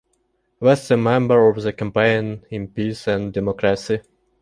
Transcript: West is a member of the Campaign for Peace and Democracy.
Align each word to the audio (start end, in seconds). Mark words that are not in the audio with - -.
West 0.59 0.85
is 0.85 0.89
a 0.89 0.97
member 0.97 1.47
of 1.47 1.61
the 1.61 1.71
Campaign 1.71 2.41
for 2.49 2.65
Peace 2.73 3.05
and 3.07 3.31
Democracy. 3.31 3.99